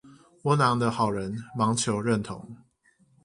[0.45, 2.57] 窩囊的好人忙求認同